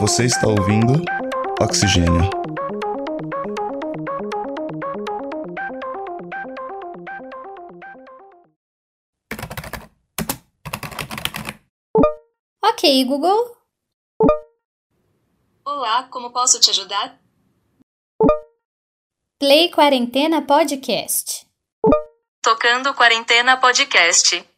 [0.00, 0.94] Você está ouvindo
[1.60, 2.30] Oxigênio.
[12.64, 13.58] Ok, Google.
[15.66, 17.20] Olá, como posso te ajudar?
[19.38, 21.46] Play Quarentena Podcast.
[22.40, 24.48] Tocando Quarentena Podcast.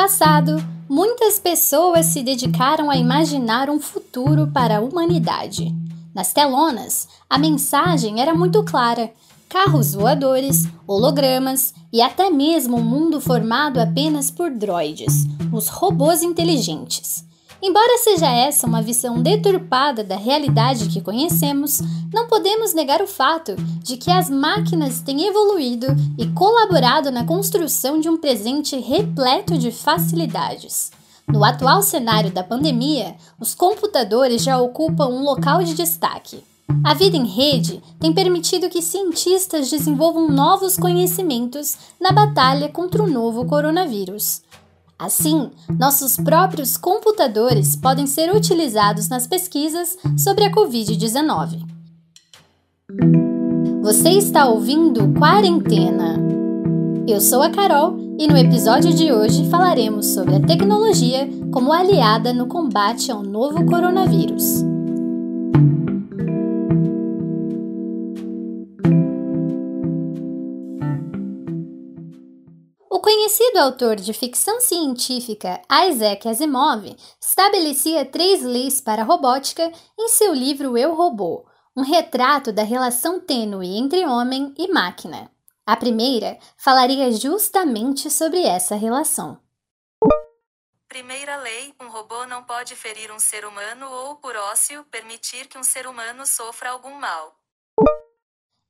[0.00, 0.56] Passado,
[0.88, 5.74] muitas pessoas se dedicaram a imaginar um futuro para a humanidade.
[6.14, 9.12] Nas telonas, a mensagem era muito clara:
[9.46, 17.22] carros voadores, hologramas e até mesmo um mundo formado apenas por droides, os robôs inteligentes.
[17.62, 23.54] Embora seja essa uma visão deturpada da realidade que conhecemos, não podemos negar o fato
[23.82, 29.70] de que as máquinas têm evoluído e colaborado na construção de um presente repleto de
[29.70, 30.90] facilidades.
[31.28, 36.42] No atual cenário da pandemia, os computadores já ocupam um local de destaque.
[36.82, 43.06] A vida em rede tem permitido que cientistas desenvolvam novos conhecimentos na batalha contra o
[43.06, 44.40] novo coronavírus.
[45.00, 51.64] Assim, nossos próprios computadores podem ser utilizados nas pesquisas sobre a Covid-19.
[53.80, 56.18] Você está ouvindo Quarentena.
[57.08, 62.34] Eu sou a Carol e no episódio de hoje falaremos sobre a tecnologia como aliada
[62.34, 64.69] no combate ao novo coronavírus.
[73.30, 80.34] Conhecido autor de ficção científica Isaac Asimov estabelecia três leis para a robótica em seu
[80.34, 85.30] livro Eu Robô, um retrato da relação tênue entre homem e máquina.
[85.64, 89.38] A primeira falaria justamente sobre essa relação.
[90.88, 95.56] Primeira lei: um robô não pode ferir um ser humano ou, por ócio, permitir que
[95.56, 97.36] um ser humano sofra algum mal.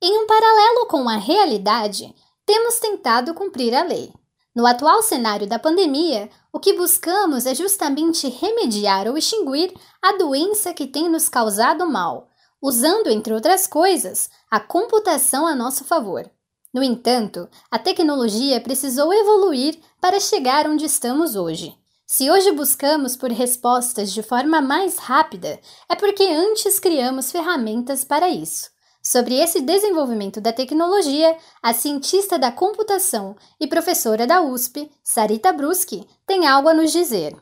[0.03, 2.13] Em um paralelo com a realidade,
[2.45, 4.13] temos tentado cumprir a lei.
[4.53, 10.73] No atual cenário da pandemia, o que buscamos é justamente remediar ou extinguir a doença
[10.73, 12.27] que tem nos causado mal,
[12.61, 16.29] usando, entre outras coisas, a computação a nosso favor.
[16.73, 21.73] No entanto, a tecnologia precisou evoluir para chegar onde estamos hoje.
[22.05, 28.29] Se hoje buscamos por respostas de forma mais rápida, é porque antes criamos ferramentas para
[28.29, 28.69] isso.
[29.03, 36.05] Sobre esse desenvolvimento da tecnologia, a cientista da computação e professora da USP, Sarita Bruschi,
[36.27, 37.35] tem algo a nos dizer.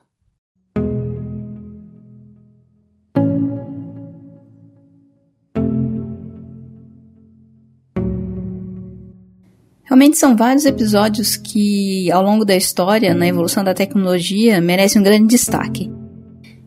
[9.84, 15.04] Realmente são vários episódios que, ao longo da história, na evolução da tecnologia, merecem um
[15.04, 15.99] grande destaque.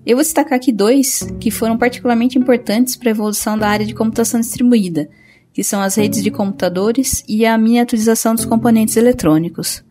[0.04, 3.94] Eu vou destacar aqui dois que foram particularmente importantes para a evolução da área de
[3.94, 5.08] computação distribuída,
[5.52, 9.84] que são as redes de computadores e a miniaturização dos componentes eletrônicos.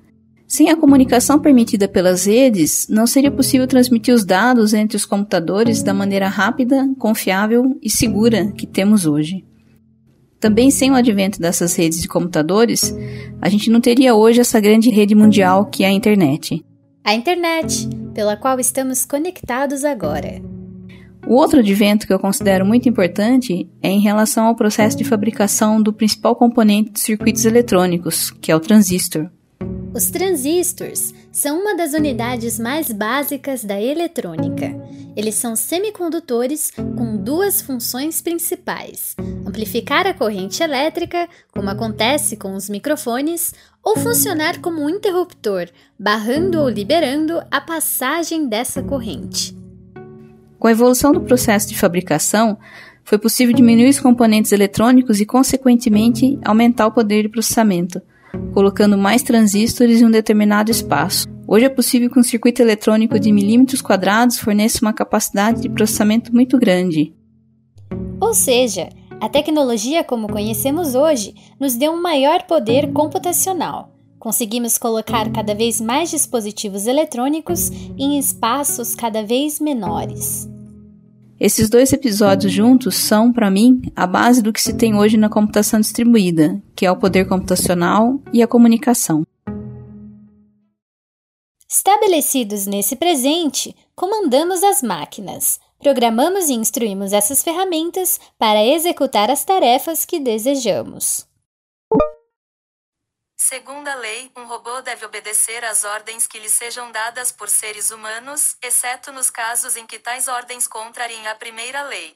[0.45, 5.81] Sem a comunicação permitida pelas redes, não seria possível transmitir os dados entre os computadores
[5.81, 9.45] da maneira rápida, confiável e segura que temos hoje.
[10.41, 12.93] Também sem o advento dessas redes de computadores,
[13.39, 16.65] a gente não teria hoje essa grande rede mundial que é a internet.
[17.03, 20.39] A internet, pela qual estamos conectados agora.
[21.25, 25.81] O outro advento que eu considero muito importante é em relação ao processo de fabricação
[25.81, 29.29] do principal componente dos circuitos eletrônicos, que é o transistor.
[29.95, 34.75] Os transistores são uma das unidades mais básicas da eletrônica.
[35.15, 39.15] Eles são semicondutores com duas funções principais:
[39.45, 43.53] amplificar a corrente elétrica, como acontece com os microfones,
[43.83, 49.57] ou funcionar como um interruptor, barrando ou liberando a passagem dessa corrente.
[50.59, 52.57] Com a evolução do processo de fabricação,
[53.03, 58.01] foi possível diminuir os componentes eletrônicos e, consequentemente, aumentar o poder de processamento
[58.53, 61.27] colocando mais transistores em um determinado espaço.
[61.47, 66.33] Hoje é possível que um circuito eletrônico de milímetros quadrados forneça uma capacidade de processamento
[66.33, 67.13] muito grande.
[68.19, 68.89] Ou seja,
[69.19, 73.93] a tecnologia como conhecemos hoje nos deu um maior poder computacional.
[74.17, 80.47] Conseguimos colocar cada vez mais dispositivos eletrônicos em espaços cada vez menores.
[81.43, 85.27] Esses dois episódios juntos são, para mim, a base do que se tem hoje na
[85.27, 89.23] computação distribuída, que é o poder computacional e a comunicação.
[91.67, 100.05] Estabelecidos nesse presente, comandamos as máquinas, programamos e instruímos essas ferramentas para executar as tarefas
[100.05, 101.30] que desejamos.
[103.51, 108.55] Segunda lei, um robô deve obedecer às ordens que lhe sejam dadas por seres humanos,
[108.63, 112.15] exceto nos casos em que tais ordens contrariem a primeira lei.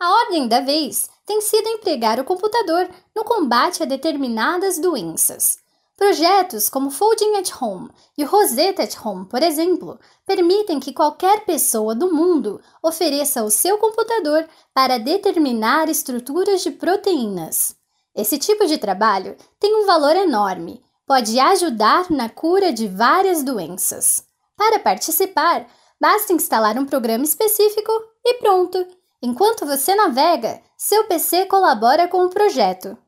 [0.00, 5.58] A ordem da vez tem sido empregar o computador no combate a determinadas doenças.
[5.98, 11.94] Projetos como Folding at Home e Rosetta at Home, por exemplo, permitem que qualquer pessoa
[11.94, 17.81] do mundo ofereça o seu computador para determinar estruturas de proteínas.
[18.14, 24.24] Esse tipo de trabalho tem um valor enorme, pode ajudar na cura de várias doenças.
[24.56, 25.66] Para participar,
[26.00, 27.92] basta instalar um programa específico
[28.24, 28.86] e pronto!
[29.22, 32.98] Enquanto você navega, seu PC colabora com o projeto.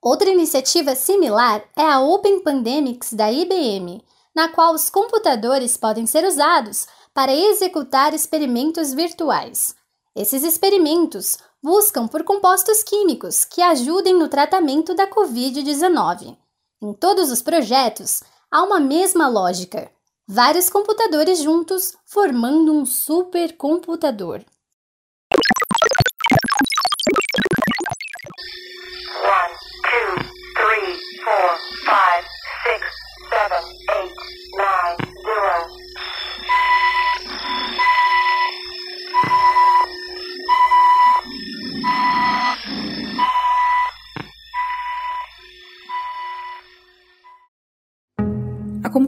[0.00, 6.24] Outra iniciativa similar é a Open Pandemics da IBM, na qual os computadores podem ser
[6.24, 9.74] usados para executar experimentos virtuais.
[10.14, 16.36] Esses experimentos buscam por compostos químicos que ajudem no tratamento da Covid-19.
[16.82, 19.90] Em todos os projetos, há uma mesma lógica:
[20.28, 24.44] vários computadores juntos formando um supercomputador.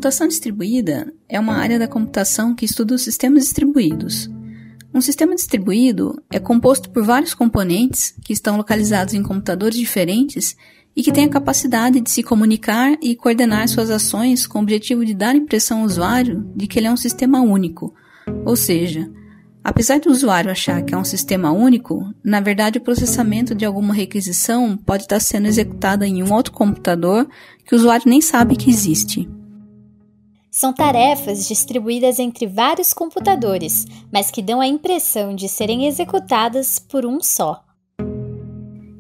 [0.07, 4.31] Computação distribuída é uma área da computação que estuda os sistemas distribuídos.
[4.95, 10.57] Um sistema distribuído é composto por vários componentes que estão localizados em computadores diferentes
[10.95, 15.05] e que têm a capacidade de se comunicar e coordenar suas ações com o objetivo
[15.05, 17.93] de dar impressão ao usuário de que ele é um sistema único.
[18.45, 19.11] Ou seja,
[19.65, 23.93] apesar do usuário achar que é um sistema único, na verdade o processamento de alguma
[23.93, 27.29] requisição pode estar sendo executada em um outro computador
[27.65, 29.29] que o usuário nem sabe que existe.
[30.57, 37.05] São tarefas distribuídas entre vários computadores, mas que dão a impressão de serem executadas por
[37.05, 37.63] um só.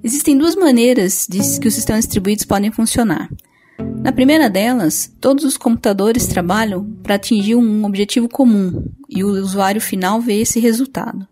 [0.05, 3.31] Existem duas maneiras de que os sistemas distribuídos podem funcionar.
[4.03, 9.81] Na primeira delas, todos os computadores trabalham para atingir um objetivo comum e o usuário
[9.81, 11.27] final vê esse resultado.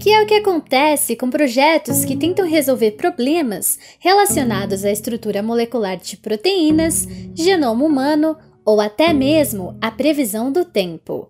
[0.00, 5.98] Que é o que acontece com projetos que tentam resolver problemas relacionados à estrutura molecular
[5.98, 8.34] de proteínas, genoma humano
[8.64, 11.28] ou até mesmo a previsão do tempo.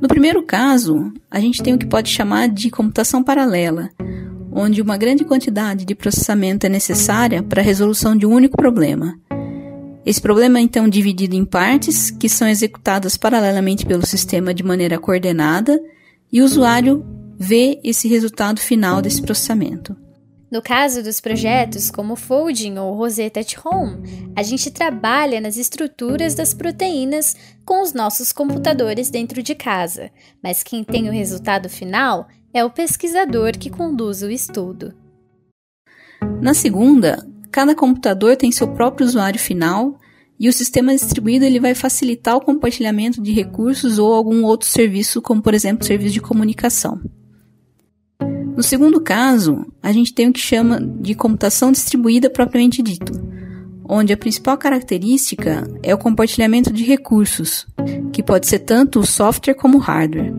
[0.00, 3.88] No primeiro caso, a gente tem o que pode chamar de computação paralela,
[4.52, 9.18] onde uma grande quantidade de processamento é necessária para a resolução de um único problema.
[10.04, 14.98] Esse problema é então dividido em partes que são executadas paralelamente pelo sistema de maneira
[14.98, 15.80] coordenada
[16.30, 17.04] e o usuário
[17.38, 19.96] vê esse resultado final desse processamento.
[20.54, 26.32] No caso dos projetos como Folding ou Rosetta at Home, a gente trabalha nas estruturas
[26.36, 27.34] das proteínas
[27.64, 32.70] com os nossos computadores dentro de casa, mas quem tem o resultado final é o
[32.70, 34.94] pesquisador que conduz o estudo.
[36.40, 39.98] Na segunda, cada computador tem seu próprio usuário final
[40.38, 45.20] e o sistema distribuído ele vai facilitar o compartilhamento de recursos ou algum outro serviço,
[45.20, 47.00] como por exemplo serviço de comunicação.
[48.56, 53.12] No segundo caso, a gente tem o que chama de computação distribuída propriamente dito,
[53.88, 57.66] onde a principal característica é o compartilhamento de recursos,
[58.12, 60.32] que pode ser tanto o software como o hardware.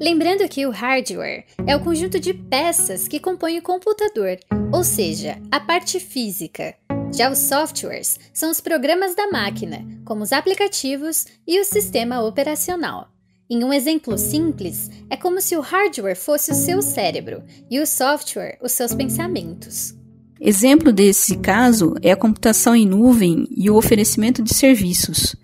[0.00, 4.36] Lembrando que o hardware é o conjunto de peças que compõem o computador,
[4.72, 6.74] ou seja, a parte física.
[7.12, 13.13] Já os softwares são os programas da máquina, como os aplicativos e o sistema operacional.
[13.48, 17.86] Em um exemplo simples, é como se o hardware fosse o seu cérebro e o
[17.86, 19.94] software os seus pensamentos.
[20.40, 25.36] Exemplo desse caso é a computação em nuvem e o oferecimento de serviços.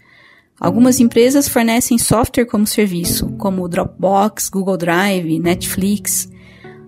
[0.59, 6.29] Algumas empresas fornecem software como serviço, como Dropbox, Google Drive, Netflix,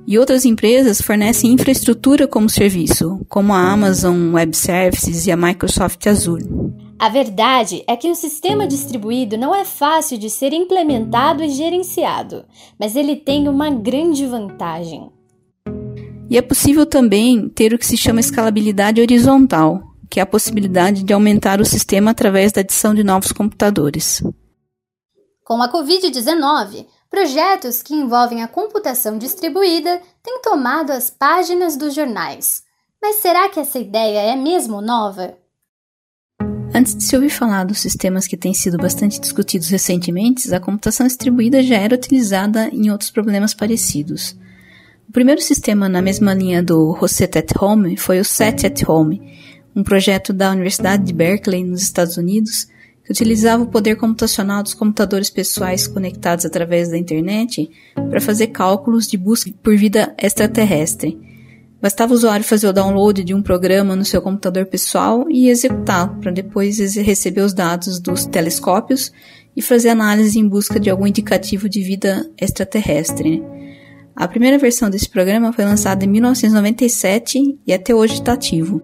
[0.06, 6.06] e outras empresas fornecem infraestrutura como serviço, como a Amazon Web Services e a Microsoft
[6.06, 6.44] Azure.
[7.02, 12.44] A verdade é que um sistema distribuído não é fácil de ser implementado e gerenciado,
[12.78, 15.10] mas ele tem uma grande vantagem.
[16.30, 21.02] E é possível também ter o que se chama escalabilidade horizontal, que é a possibilidade
[21.02, 24.22] de aumentar o sistema através da adição de novos computadores.
[25.44, 32.62] Com a Covid-19, projetos que envolvem a computação distribuída têm tomado as páginas dos jornais.
[33.02, 35.41] Mas será que essa ideia é mesmo nova?
[36.74, 41.06] Antes de se ouvir falar dos sistemas que têm sido bastante discutidos recentemente, a computação
[41.06, 44.34] distribuída já era utilizada em outros problemas parecidos.
[45.06, 49.20] O primeiro sistema na mesma linha do Rosetta at Home foi o SET at Home,
[49.76, 52.66] um projeto da Universidade de Berkeley, nos Estados Unidos,
[53.04, 57.70] que utilizava o poder computacional dos computadores pessoais conectados através da internet
[58.08, 61.31] para fazer cálculos de busca por vida extraterrestre.
[61.82, 66.14] Bastava o usuário fazer o download de um programa no seu computador pessoal e executá-lo,
[66.20, 69.10] para depois receber os dados dos telescópios
[69.56, 73.40] e fazer análise em busca de algum indicativo de vida extraterrestre.
[73.40, 73.76] Né?
[74.14, 78.80] A primeira versão desse programa foi lançada em 1997 e até hoje está ativo.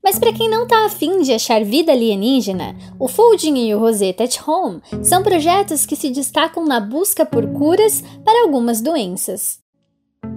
[0.00, 4.22] Mas para quem não está afim de achar vida alienígena, o Folding e o Rosetta
[4.22, 9.58] at Home são projetos que se destacam na busca por curas para algumas doenças.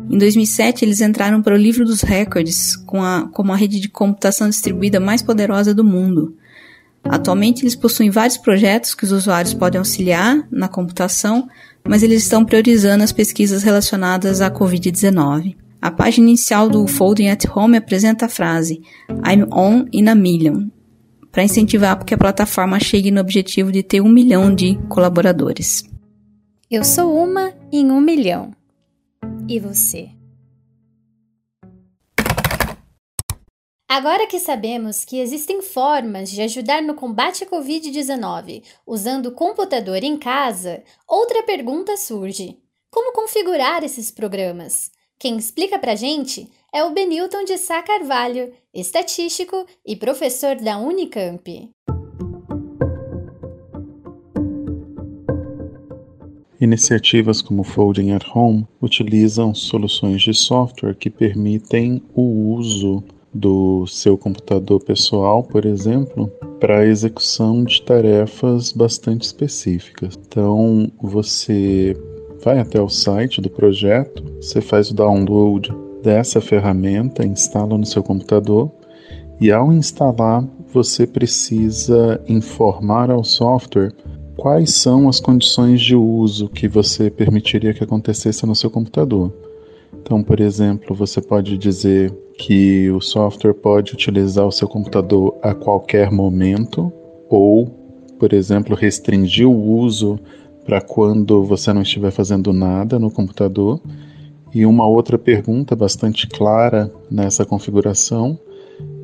[0.10, 3.90] Em 2007, eles entraram para o livro dos recordes com a, como a rede de
[3.90, 6.36] computação distribuída mais poderosa do mundo.
[7.04, 11.48] Atualmente, eles possuem vários projetos que os usuários podem auxiliar na computação,
[11.88, 15.56] mas eles estão priorizando as pesquisas relacionadas à Covid-19.
[15.82, 20.70] A página inicial do Folding at Home apresenta a frase I'm on in a million,
[21.30, 25.84] para incentivar que a plataforma chegue no objetivo de ter um milhão de colaboradores.
[26.72, 28.52] Eu sou uma em um milhão.
[29.48, 30.10] E você?
[33.90, 40.02] Agora que sabemos que existem formas de ajudar no combate à Covid-19 usando o computador
[40.02, 42.58] em casa, outra pergunta surge:
[42.90, 44.90] como configurar esses programas?
[45.20, 51.70] Quem explica pra gente é o Benilton de Sá Carvalho, estatístico e professor da Unicamp.
[56.64, 63.04] Iniciativas como Folding at Home utilizam soluções de software que permitem o uso
[63.34, 70.18] do seu computador pessoal, por exemplo, para a execução de tarefas bastante específicas.
[70.26, 71.98] Então, você
[72.42, 75.70] vai até o site do projeto, você faz o download
[76.02, 78.72] dessa ferramenta, instala no seu computador
[79.42, 83.92] e ao instalar você precisa informar ao software
[84.44, 89.32] quais são as condições de uso que você permitiria que acontecesse no seu computador.
[89.94, 95.56] Então, por exemplo, você pode dizer que o software pode utilizar o seu computador a
[95.56, 96.92] qualquer momento
[97.30, 97.68] ou,
[98.20, 100.20] por exemplo, restringir o uso
[100.66, 103.80] para quando você não estiver fazendo nada no computador.
[104.54, 108.38] E uma outra pergunta bastante clara nessa configuração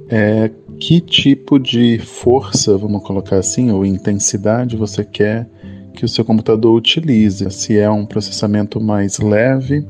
[0.09, 5.49] é que tipo de força, vamos colocar assim, ou intensidade você quer
[5.93, 7.49] que o seu computador utilize.
[7.51, 9.85] Se é um processamento mais leve,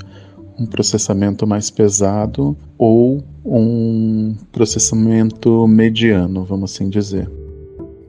[0.60, 7.30] um processamento mais pesado ou um processamento mediano, vamos assim dizer.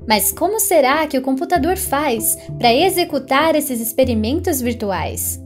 [0.09, 5.41] Mas como será que o computador faz para executar esses experimentos virtuais?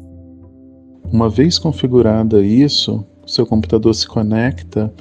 [1.12, 4.92] Uma vez configurada isso, seu computador se conecta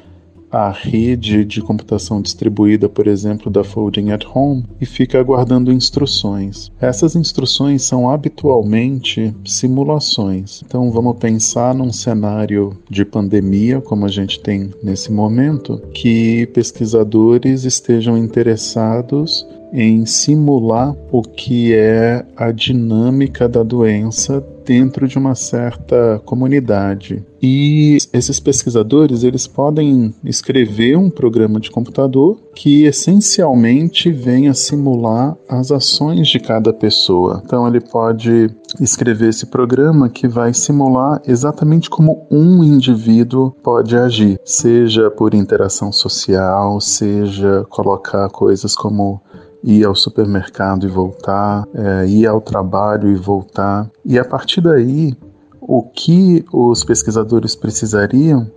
[0.54, 6.72] à rede de computação distribuída, por exemplo, da Folding at Home e fica aguardando instruções.
[6.80, 10.62] Essas instruções são habitualmente simulações.
[10.64, 17.64] Então vamos pensar num cenário de pandemia, como a gente tem nesse momento, que pesquisadores
[17.64, 26.22] estejam interessados em simular o que é a dinâmica da doença dentro de uma certa
[26.26, 27.24] comunidade.
[27.42, 35.70] E esses pesquisadores, eles podem escrever um programa de computador que essencialmente venha simular as
[35.70, 37.42] ações de cada pessoa.
[37.44, 44.40] Então ele pode escrever esse programa que vai simular exatamente como um indivíduo pode agir,
[44.46, 49.22] seja por interação social, seja colocar coisas como
[49.64, 53.90] ir ao supermercado e voltar, é, ir ao trabalho e voltar.
[54.06, 55.16] E a partir daí,
[55.62, 58.52] o que os pesquisadores precisariam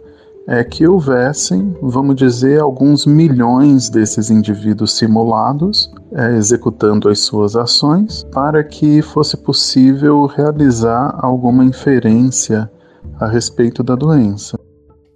[0.48, 8.24] é que houvessem, vamos dizer, alguns milhões desses indivíduos simulados é, executando as suas ações
[8.32, 12.70] para que fosse possível realizar alguma inferência
[13.18, 14.55] a respeito da doença.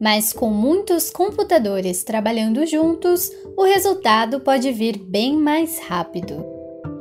[0.00, 6.42] Mas com muitos computadores trabalhando juntos, o resultado pode vir bem mais rápido.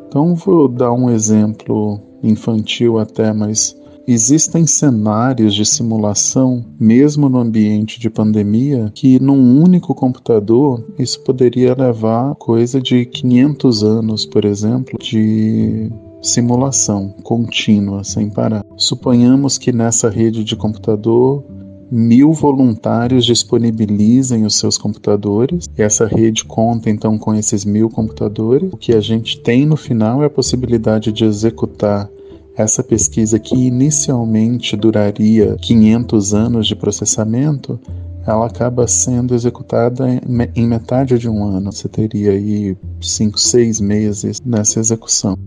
[0.08, 3.74] Então vou dar um exemplo infantil até, mas
[4.06, 11.74] existem cenários de simulação, mesmo no ambiente de pandemia, que num único computador isso poderia
[11.74, 15.90] levar coisa de 500 anos, por exemplo, de
[16.22, 18.66] simulação contínua, sem parar.
[18.76, 21.46] Suponhamos que nessa rede de computador
[21.92, 25.68] mil voluntários disponibilizem os seus computadores.
[25.78, 28.72] E essa rede conta então com esses mil computadores.
[28.72, 32.10] O que a gente tem no final é a possibilidade de executar
[32.56, 37.80] essa pesquisa que inicialmente duraria 500 anos de processamento,
[38.28, 40.06] ela acaba sendo executada
[40.56, 41.72] em metade de um ano.
[41.72, 45.38] Você teria aí cinco, seis meses nessa execução.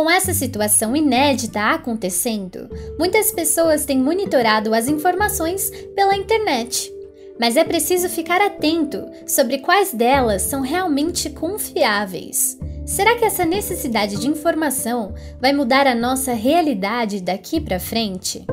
[0.00, 6.90] Com essa situação inédita acontecendo, muitas pessoas têm monitorado as informações pela internet.
[7.38, 12.58] Mas é preciso ficar atento sobre quais delas são realmente confiáveis.
[12.86, 18.46] Será que essa necessidade de informação vai mudar a nossa realidade daqui para frente?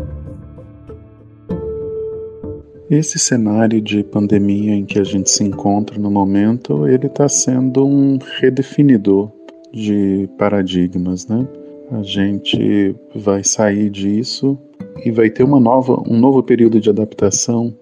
[2.89, 7.85] Esse cenário de pandemia em que a gente se encontra no momento, ele está sendo
[7.85, 9.36] um redefinidor
[9.73, 11.47] de paradigmas, né?
[11.91, 14.57] A gente vai sair disso
[15.05, 17.73] e vai ter uma nova, um novo período de adaptação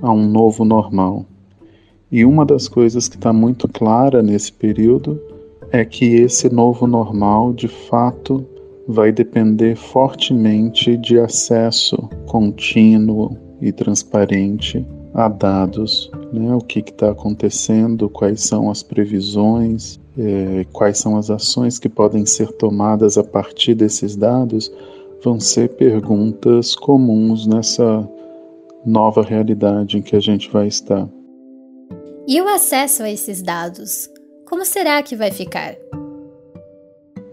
[0.00, 1.26] a um novo normal.
[2.10, 5.20] E uma das coisas que está muito clara nesse período
[5.72, 8.46] é que esse novo normal, de fato,
[8.86, 16.54] vai depender fortemente de acesso contínuo e transparente a dados, né?
[16.54, 22.24] o que está acontecendo, quais são as previsões, é, quais são as ações que podem
[22.24, 24.70] ser tomadas a partir desses dados,
[25.22, 28.08] vão ser perguntas comuns nessa
[28.84, 31.08] nova realidade em que a gente vai estar.
[32.26, 34.08] E o acesso a esses dados?
[34.48, 35.74] Como será que vai ficar?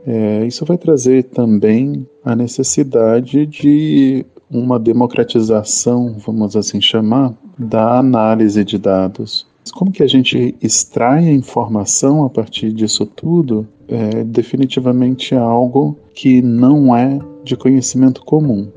[0.05, 8.63] É, isso vai trazer também a necessidade de uma democratização, vamos assim chamar, da análise
[8.63, 9.47] de dados.
[9.73, 16.41] Como que a gente extrai a informação a partir disso tudo é definitivamente algo que
[16.41, 18.71] não é de conhecimento comum.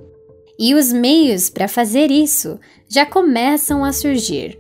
[0.59, 2.59] E os meios para fazer isso
[2.89, 4.59] já começam a surgir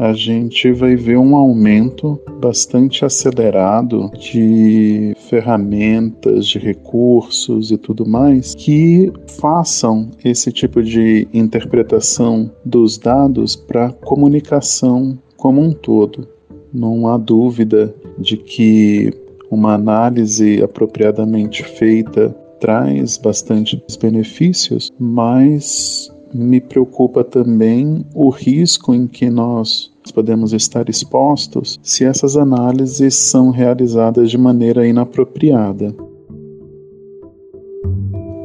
[0.00, 8.54] a gente vai ver um aumento bastante acelerado de ferramentas, de recursos e tudo mais
[8.54, 16.28] que façam esse tipo de interpretação dos dados para comunicação como um todo.
[16.72, 19.12] Não há dúvida de que
[19.50, 22.28] uma análise apropriadamente feita
[22.60, 31.80] traz bastantes benefícios, mas me preocupa também o risco em que nós podemos estar expostos
[31.82, 35.94] se essas análises são realizadas de maneira inapropriada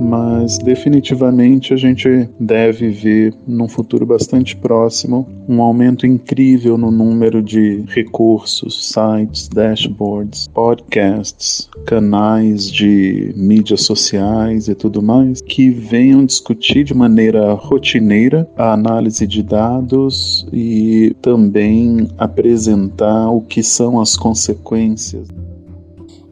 [0.05, 7.41] mas definitivamente a gente deve ver num futuro bastante próximo um aumento incrível no número
[7.41, 16.83] de recursos, sites, dashboards, podcasts, canais de mídias sociais e tudo mais que venham discutir
[16.83, 25.27] de maneira rotineira a análise de dados e também apresentar o que são as consequências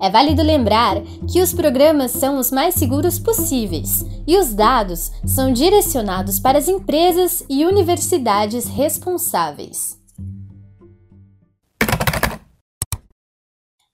[0.04, 0.98] é válido lembrar
[1.32, 6.68] que os programas são os mais seguros possíveis e os dados são direcionados para as
[6.68, 9.98] empresas e universidades responsáveis.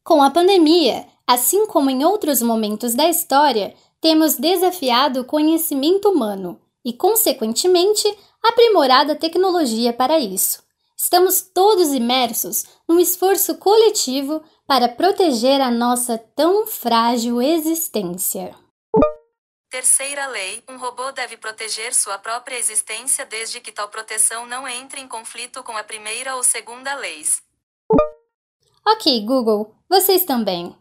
[0.04, 6.60] Com a pandemia, assim como em outros momentos da história, temos desafiado o conhecimento humano
[6.84, 8.12] e, consequentemente,
[8.44, 10.64] aprimorado a tecnologia para isso.
[10.98, 18.56] Estamos todos imersos num esforço coletivo para proteger a nossa tão frágil existência.
[19.68, 25.02] Terceira lei: um robô deve proteger sua própria existência desde que tal proteção não entre
[25.02, 27.42] em conflito com a primeira ou segunda leis.
[28.86, 30.76] Ok, Google, vocês também.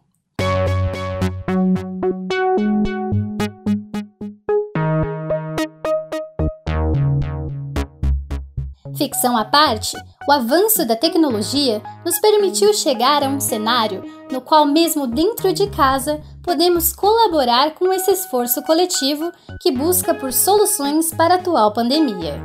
[8.98, 9.96] Ficção à parte,
[10.28, 15.68] o avanço da tecnologia nos permitiu chegar a um cenário no qual, mesmo dentro de
[15.70, 19.30] casa, podemos colaborar com esse esforço coletivo
[19.62, 22.44] que busca por soluções para a atual pandemia.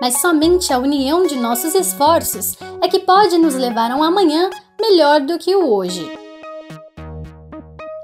[0.00, 4.48] Mas somente a união de nossos esforços é que pode nos levar a um amanhã
[4.80, 6.10] melhor do que o hoje.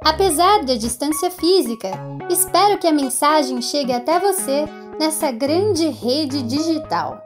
[0.04, 1.92] Apesar da distância física,
[2.28, 4.66] espero que a mensagem chegue até você
[4.98, 7.22] nessa grande rede digital.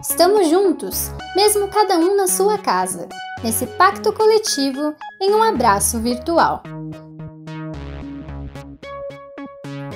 [0.00, 3.08] Estamos juntos, mesmo cada um na sua casa,
[3.42, 6.62] nesse pacto coletivo em um abraço virtual.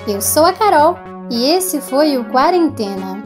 [0.07, 0.97] Eu sou a Carol
[1.29, 3.18] e esse foi o Quarentena.